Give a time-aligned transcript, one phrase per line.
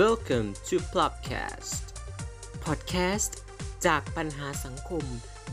[0.00, 1.82] Welcome to Plopcast
[2.64, 3.32] Podcast
[3.86, 5.04] จากปัญหาสังคม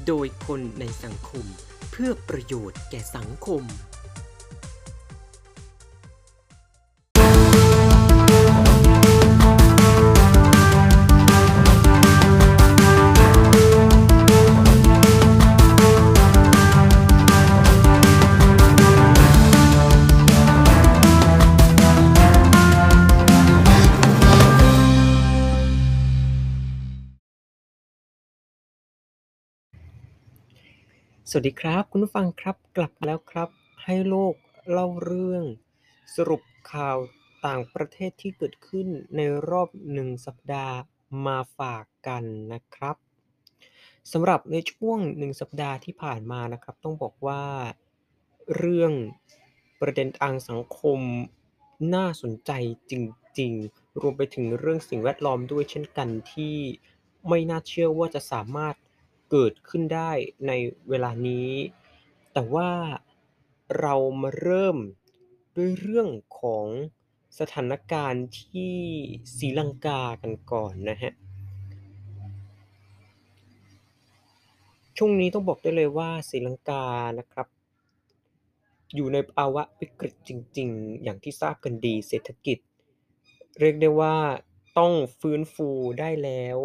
[0.07, 1.45] โดยคนในสังคม
[1.91, 3.63] เพื่อประโยชน์แก่สังคม
[31.31, 33.49] สวัสดีครับ คุณผู้ฟังครับกลับมาแล้วครับ
[33.83, 34.35] ให้โลก
[34.71, 35.43] เล่าเรื่อง
[36.15, 36.97] สรุปข่าว
[37.45, 40.75] ต่างประเทศที่เกิดขึ้นในรอบหนึ่งสัปดาห์
[41.25, 42.95] มาฝากกันนะครับ
[44.11, 47.43] สำหรับในช่วงหนึ่งสัปดาห์ที่ผ่านมานะครับ ต้องบอกว่า
[48.55, 48.93] เรื่อง
[49.81, 50.99] ประเด็นทางสังคม
[51.95, 52.51] น่าสนใจ
[52.91, 52.93] จ
[53.39, 56.55] ริง ๆ รวมไปถึงเรื่องสิ่งแวดล้อมด้วยเช่นกันที่
[57.27, 58.75] ไม่น่าเชื่อว่าจะสามารถ
[59.31, 60.11] เกิดขึ้นได้
[60.47, 60.51] ใน
[60.89, 61.49] เวลานี้
[62.33, 62.71] แต่ว่า
[63.79, 64.77] เรามาเริ่ม
[65.55, 66.67] ด้วยเรื่องของ
[67.39, 68.75] สถานการณ์ที่
[69.37, 71.13] ศรีลังกากันก่อนนะฮะ
[74.97, 76.85] ช่วงนี้ต้องบอกได้เลยว่าศรีลังกา
[77.19, 77.47] นะครับ
[78.95, 82.57] อยู่ในภาวะวิกฤตจริง ๆ อย่างที่ทราบกันดีเศรษฐกิจ
[83.59, 84.15] เรียกได้ว่า
[84.77, 85.69] ต้องฟื้นฟู
[85.99, 86.57] ได้แล้ว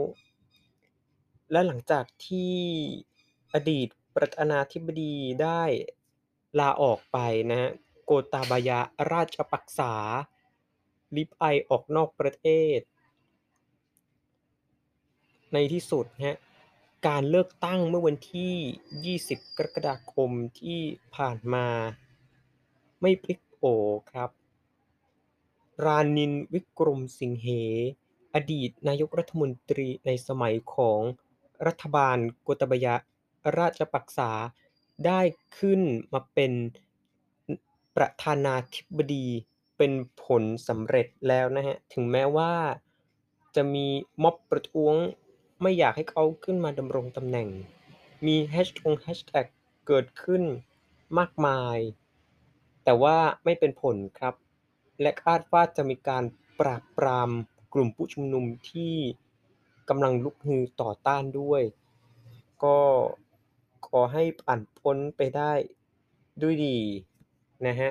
[1.51, 2.55] และหลังจากที่
[3.55, 5.63] อดีตประธานาธิบดีได้
[6.59, 7.19] ลาออกไป
[7.51, 7.71] นะฮะ
[8.05, 8.81] โกตาบายะ
[9.13, 9.95] ราชปักษา
[11.17, 12.79] ลิบไอออกนอกประเทศ
[15.53, 16.39] ในที่สุดฮะ
[17.07, 20.81] การเลือกตั้งเมื่อวันที่ 20 กรกฎาคมที่
[21.17, 21.67] ผ่านมา
[23.01, 23.59] ไม่พลิกโผ
[24.11, 24.31] ครับ
[25.85, 27.49] รานินวิกรมสิงเห
[28.35, 31.01] อดีตนายกรัฐมนตรีในสมัยของ
[31.67, 32.95] รัฐบาลโกตบยะ
[33.59, 34.31] ราชปักษา
[35.07, 35.21] ได้
[35.59, 35.81] ขึ้น
[36.13, 36.53] มาเป็น
[37.97, 39.27] ประธานาธิบดี
[39.79, 39.93] เป็น
[40.25, 42.55] ผลสำเร็จแล้วนะฮะ ถึงแม้ว่า
[43.57, 43.87] จะมี
[44.23, 44.95] ม็อบประท้วง
[45.63, 47.49] ไม่อยากให้เขาขึ้นมาดำรงตำแหน่ง
[48.27, 49.47] มีแฮชทงแฮชแท็ก
[49.87, 50.43] เกิดขึ้น
[51.19, 51.79] มากมาย
[52.85, 54.35] แต่ว่าไม่เป็นผลครับ
[55.01, 56.25] และคาดว่าจะมีการ
[56.61, 57.31] ปราบปราม
[57.75, 58.95] กลุ่มผู้ชุมนุมที่
[59.89, 61.63] กำลังลุกฮือต่อต้านด้วย
[62.65, 62.79] ก็
[63.87, 65.53] ขอให้ผ่านพ้นไปได้
[66.43, 66.79] ด้วยดี
[67.67, 67.91] นะฮะ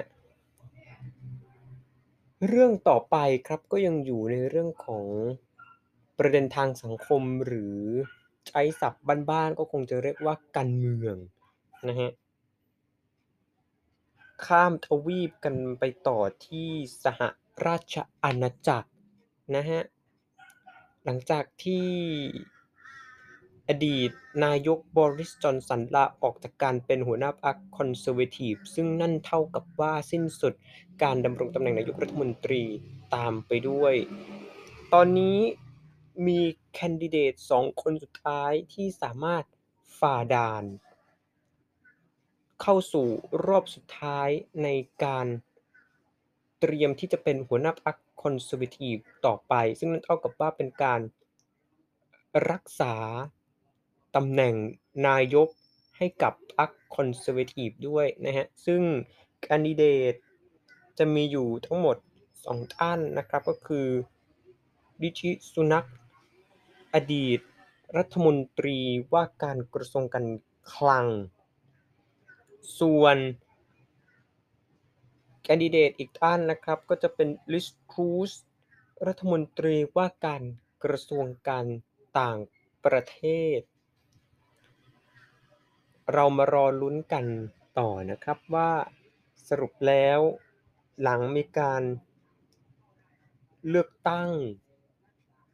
[2.47, 3.17] เรื่องต่อไป
[3.47, 5.05] ครับก็ยังอยู่ในเรื่องของ
[6.17, 7.77] ประเด็นทางสังคมหรือ
[8.47, 11.15] ใช้ศัพท์บ้านๆก็คงจะเรียกว่าการเมือง
[11.87, 12.11] นะฮะ
[14.45, 16.69] ข้ามทวีปกันไปต่อที่
[17.03, 17.21] สห
[17.65, 18.89] ราชอาณาจักร
[19.55, 19.81] นะฮะ
[21.05, 21.87] หลังจากที่
[23.69, 24.11] อดีต
[24.45, 30.53] นายกบริส จอนสัน ลาออกจากการเป็นหัวหน้าพรรคคอนเซอร์เวทีฟ ซึ่งนั่นเท่ากับว่าสิ้นสุด
[31.03, 32.63] การดำรงตำแหน่งนายกรัฐมนตรี
[33.15, 33.93] ตามไปด้วย
[34.93, 35.39] ตอนนี้
[36.27, 36.39] มี
[36.73, 39.43] แคนดิเดตสองคนสุดท้ายที่สามารถ
[39.99, 40.63] ฝ่าด่าน
[42.61, 43.07] เข้าสู่
[43.45, 44.29] รอบสุดท้าย
[44.63, 44.67] ใน
[45.03, 45.27] การ
[46.59, 50.99] เตรียมที่จะเป็นหัวหน้าพรรค คอนเซอร์เวทีฟต่อไป ซึ่งนั่นเท่ากับว่าเป็นการ
[52.51, 52.93] รักษา
[54.15, 54.53] ตำแหน่ง
[55.07, 55.49] นายก
[55.97, 58.81] ให้กับพรรคคอนเซอร์เวทีฟด้วยนะฮะ ซึ่ง
[59.41, 60.13] แคนดิเดต
[60.97, 61.97] จะมีอยู่ทั้งหมด
[62.35, 63.87] 2 ท่านนะครับ ก็คือ
[65.01, 65.85] ดิชิสุนัก
[66.93, 67.39] อดีต
[67.97, 68.77] รัฐมนตรี
[69.13, 70.27] ว่าการกระทรวงการ
[70.73, 71.07] คลัง
[72.79, 73.17] ส่วน
[75.43, 78.31] แคนดิเดตอีกท่านนะครับ ก็จะเป็นลิสครูส
[79.07, 80.43] รัฐมนตรีว่าการ
[80.83, 81.65] กระทรวงการ
[82.19, 82.39] ต่าง
[82.85, 83.19] ประเท
[83.57, 83.59] ศ
[86.13, 87.25] เรามารอลุ้นกัน
[87.79, 88.71] ต่อนะครับว่า
[89.47, 90.19] สรุปแล้ว
[91.01, 91.83] หลังมีการ
[93.67, 94.29] เลือกตั้ง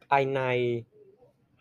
[0.06, 0.40] ภายใน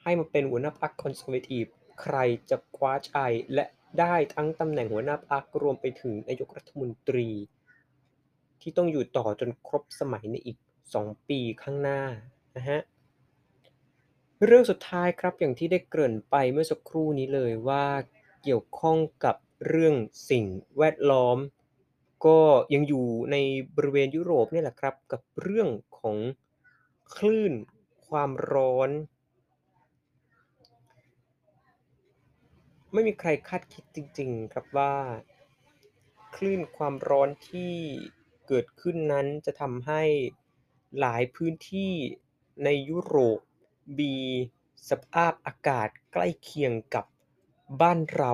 [0.01, 1.65] ให้มาเป็นหัวหน้าพรรคคอนเซอร์เวทีฟ
[2.01, 2.17] ใคร
[2.49, 3.65] จะคว้าชัยและ
[3.99, 7.27] ได้ทั้งตำแหน่งหัวหน้าพรรครวมไปถึงนายกรัฐมนตรี
[8.61, 10.57] ที่ต้องอยู่ต่อจนครบสมัยในอีก
[10.94, 12.01] 2 ปีข้างหน้า
[12.56, 12.79] นะฮะ
[14.45, 17.85] เรื่องสุดท้ายครับอย่างที่ได้เกริ่นไปเมื่อสักครู่นี้เลยว่า
[18.44, 19.35] เกี่ยวข้องกับ
[19.67, 19.95] เรื่อง
[20.29, 20.45] สิ่ง
[20.77, 21.38] แวดล้อม
[22.25, 22.39] ก็
[22.73, 23.35] ยังอยู่ใน
[23.75, 25.69] บริเวณยุโรปนี่แหละครับกับเรื่อง
[26.00, 26.17] ของ
[27.15, 27.53] คลื่น
[28.07, 28.89] ความร้อน
[32.94, 34.95] ไม่มีใครคาดคิดจริงๆครับว่า
[36.35, 37.73] คลื่นความร้อนที่
[38.49, 40.03] เกิดขึ้นนั้นจะทำให้
[40.99, 41.93] หลายพื้นที่
[42.63, 43.39] ในยุโรป
[43.99, 44.15] มี
[44.89, 47.05] สภาพอากาศใกล้เคียงกับ
[47.81, 48.33] บ้านเรา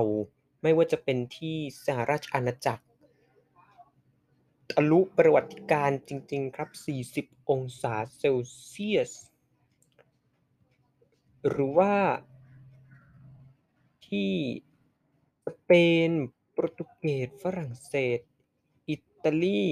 [0.62, 2.84] ไม่ว่าจะเป็นที่สหราชอาณาจักร
[4.72, 6.70] ทะลุประวัติการจริง ๆ ครับ
[7.12, 9.14] 40 องศาเซลเซียส
[11.48, 11.96] หรือว่า
[14.08, 14.34] ที่
[15.46, 15.72] สเป
[16.10, 16.12] น
[16.52, 18.20] โปรตุเกสฝรั่งเศส
[18.90, 19.64] อิตาลี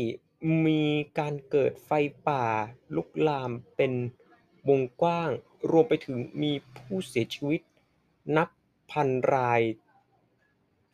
[0.65, 0.83] มี
[1.19, 1.91] การเกิดไฟ
[2.27, 2.45] ป่า
[2.95, 3.93] ลุกลามเป็น
[4.69, 5.29] วงกว้าง
[5.71, 7.61] รวมไปถึงมีผู้เสียชีวิต
[8.37, 8.49] นับ
[8.91, 9.61] พันราย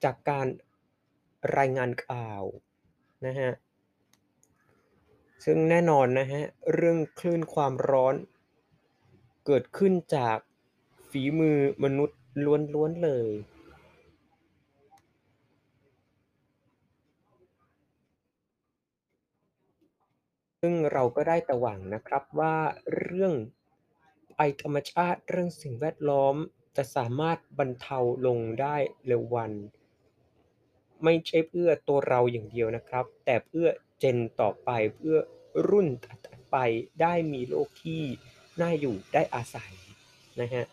[0.03, 0.47] จากการ
[1.57, 2.43] รายงานข่าว
[3.25, 3.53] นะครับ
[5.45, 6.43] ซึ่งแน่นอนนะครับ
[6.73, 8.15] เรื่องคลื่นความร้อน
[9.45, 10.37] เกิดขึ้นจาก
[11.09, 12.19] ฝีมือมนุษย์
[12.73, 13.29] ล้วนๆเลย
[20.61, 22.56] ซึ่งเราก็ได้แต่หวังนะครับว่า
[23.01, 23.33] เรื่อง
[24.35, 26.35] ภัยธรรมชาติเรื่องสิ่งแวดล้อม
[26.77, 28.75] จะสามารถบรรเทาลงได้
[29.07, 29.51] เร็ววัน
[31.03, 33.67] ไม่ใช่เพื่อตัวเราอย่างเดียวนะครับ แต่เพื่อ
[34.01, 35.17] Gen ต่อไปเพื่อ
[35.69, 36.57] รุ่นถัดๆไป
[37.01, 38.01] ได้มีโลกที่
[38.61, 39.73] น่าอยู่ได้อาศัย
[40.41, 40.65] นะครับ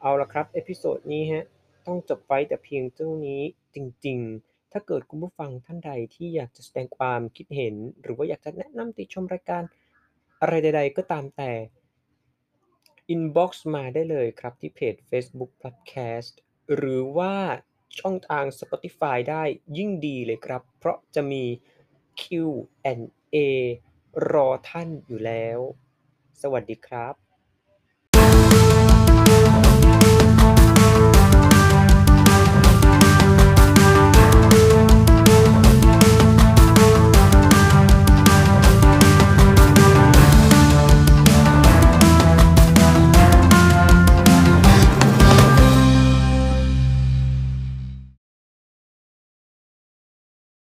[0.00, 1.44] เอาละครับ episode นี้ครับ
[1.86, 3.42] ต้องจบไว้แต่เพียงเท่านี้
[3.74, 3.76] จ
[4.06, 9.62] ริง ๆ ถ้าเกิดคุณผู้ฟังท่านใดที่อยากจะแสดงความคิดเห็น หรือว่าอยากจะแนะนำติชมรายการ
[10.40, 11.52] อะไรใด ๆ ก็ตามแต่
[13.08, 16.38] inbox มาได้เลยครับที่เพจเฟซบุ๊กพอดแคสต์
[16.74, 17.34] หรือว่า
[18.00, 19.42] ช่องทาง Spotify ได้
[19.76, 21.44] ยิ่งดีเลยครับ เพราะจะมี
[22.20, 23.36] Q&A
[24.32, 25.58] รอท่านอยู่แล้ว
[26.42, 27.14] สวัสดีครับ